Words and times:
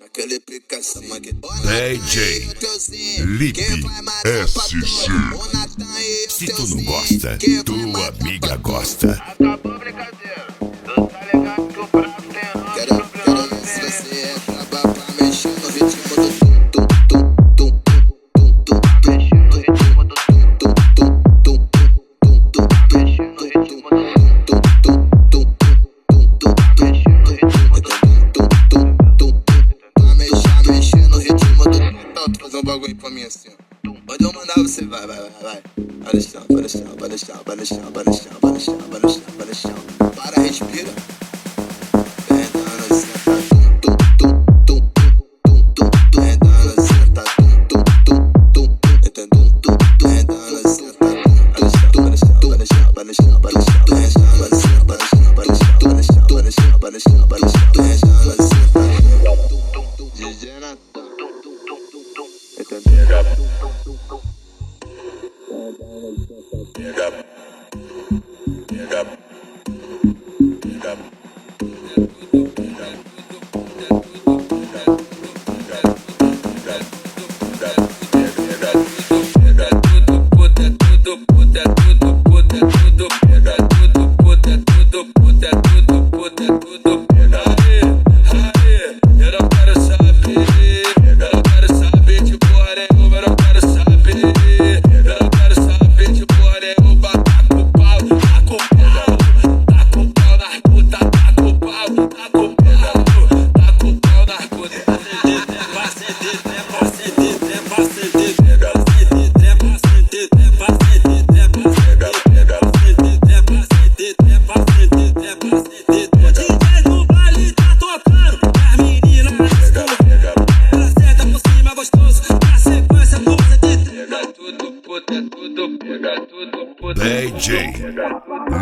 Aquele 0.00 0.40
pica, 0.40 0.76
essa 0.76 1.00
maqueta. 1.02 1.48
DJ 1.94 2.40
Lipe 3.24 3.60
SC. 3.68 4.70
Se 6.28 6.46
tu 6.46 6.66
não 6.68 6.84
gosta, 6.84 7.38
tua 7.64 8.08
amiga 8.08 8.56
gosta. 8.56 9.12
Acabou 9.12 9.72
a 9.72 9.78
brincadeira. 9.78 10.59
Vai, 35.30 35.42
vai, 35.42 35.42
vai, 35.42 35.62
vai 35.62 35.80
Vai 36.00 36.14
no 36.14 36.20
chão, 36.22 36.42
vai 36.48 36.62
no 36.62 36.68
chão, 36.68 36.84
vai 36.98 37.08
no 37.08 37.18
chão, 37.18 37.36
vai 37.44 37.56
no 37.56 37.66
chão, 37.66 37.78
vai 37.92 38.04
no 38.04 38.14
chão, 38.14 38.40
vai 38.40 38.52
no 38.52 38.60
chão, 38.60 38.78
vai 38.90 39.00
no 39.00 39.10
chão, 39.10 39.22
vai 39.36 39.46
no 39.46 39.54
chão 39.54 39.74
Para, 40.16 40.42
respira 40.42 40.90
Pedana, 42.26 42.86
senta, 42.94 43.32
tum 43.80 43.96
tum 44.16 44.36
tum 44.66 44.80
tum 45.04 45.20
tum 45.44 45.62
tum 45.74 45.90
Pedana, 46.10 46.74
senta, 46.80 47.24
tum 47.36 47.50
tum 47.68 47.82
tum 48.04 48.18
tum 48.52 48.68
tum 49.12 49.26
tum 49.28 49.48
tum 49.60 49.76
Pedana, 49.98 50.62
senta, 50.68 50.98
tum 50.98 51.30
Vai 51.52 51.60
no 51.60 51.70
chão, 51.70 51.90
vai 51.94 52.10
no 52.10 52.16
chão, 52.16 52.40
vai 52.40 52.58
no 52.58 52.66
chão, 52.66 52.90
vai 52.92 53.04
no 53.04 53.14
chão, 53.14 53.40
vai 53.40 53.52
no 53.52 53.62
chão, 53.62 53.80
vai 53.86 53.90
no 53.90 54.10
chão, 54.10 54.26
vai 54.26 54.48
no 54.48 54.56
chão, 54.56 54.84
vai 54.84 54.96
no 54.96 55.06
chão, 55.06 55.34
vai 55.34 55.46
no 55.46 55.54
chão, 55.54 56.24
vai 56.28 56.42
no 56.42 56.50
chão, 56.50 56.78
vai 56.78 56.90
no 56.90 57.00
chão, 57.00 57.26
vai 57.26 57.40
no 57.40 57.48
chão, 57.48 57.50
Pedana, 57.50 57.59
ended 66.90 67.14
up 67.20 67.29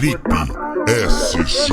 Lipe 0.00 0.18
SC. 0.88 1.72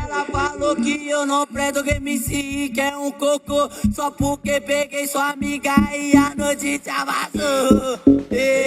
Ela 0.00 0.24
falou 0.26 0.76
que 0.76 1.08
eu 1.08 1.26
não 1.26 1.44
presto 1.44 1.82
que 1.82 1.98
me 1.98 2.14
MC 2.14 2.70
que 2.72 2.80
é 2.80 2.96
um 2.96 3.10
cocô 3.10 3.68
Só 3.92 4.12
porque 4.12 4.60
peguei 4.60 5.08
sua 5.08 5.30
amiga 5.30 5.74
e 5.92 6.16
a 6.16 6.34
noite 6.36 6.78
te 6.78 6.88
amassou 6.88 7.98
Ê, 8.30 8.59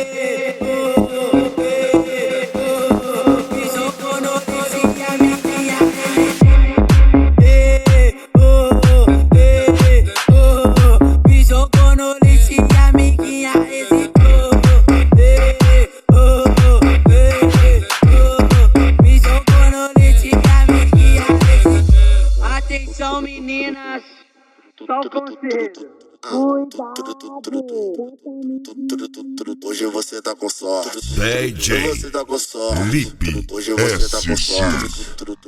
Hoje 29.66 29.86
você 29.88 30.22
tá 30.22 30.34
com 30.34 30.50
sorte. 30.50 30.97
DJ 31.02 31.90
Hoje 31.90 32.00
você 32.00 32.09
tá 32.09 32.24
com 32.24 32.40
sorte. 32.40 32.84
Lipe 32.84 33.46
Hoje 33.52 33.74
você 33.74 34.09
tá 34.09 34.22
com 34.25 34.38
sorte. 34.38 34.86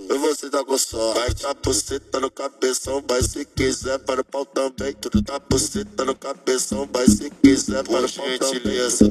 Hoje 0.09 0.19
você 0.19 0.49
tá 0.49 0.65
com 0.65 0.77
sorte. 0.77 1.19
Vai 1.19 1.33
tá 1.33 1.53
buceta 1.63 2.19
no 2.19 2.29
cabeção, 2.29 3.01
mas 3.09 3.27
se 3.27 3.45
quiser 3.45 3.99
para 3.99 4.19
o 4.19 4.25
pau 4.25 4.45
também. 4.45 4.93
Tudo 4.93 5.21
tá 5.21 5.39
buceta 5.39 6.03
no 6.03 6.15
cabeção, 6.15 6.89
mas 6.93 7.13
se 7.13 7.29
quiser 7.29 7.81
para 7.85 8.05
o 8.05 8.11
pau 8.11 8.27
gentileza. 8.27 9.09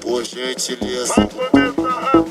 Por 0.00 0.24
gentileza. 0.24 1.14
Vai 1.14 1.72
começar 1.72 2.18
a 2.18 2.27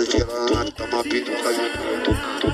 i'ma 0.00 0.64
toma 0.72 1.02
pito, 1.02 1.32
cayó. 1.42 2.51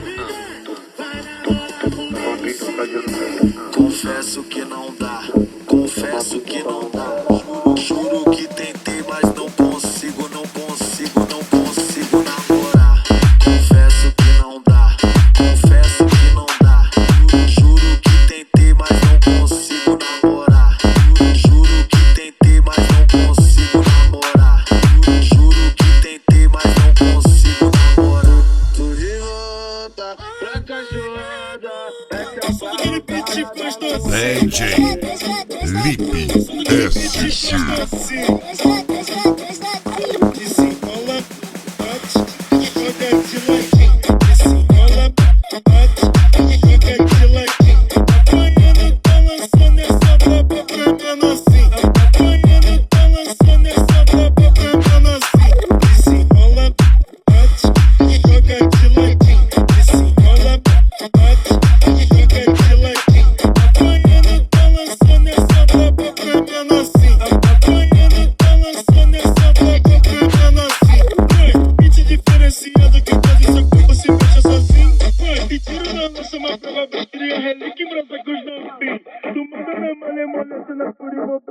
pra 30.17 30.85
Joana 30.85 31.73
é 34.15 34.41
Lipe 35.83 36.29
SC. 36.91 38.88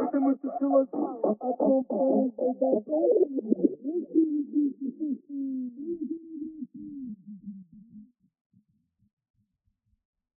Потому 0.08 0.36
что 0.38 0.50
человек, 0.58 0.90
а 0.94 1.34
потом 1.36 1.84
поезд 1.84 2.36
до 2.38 2.54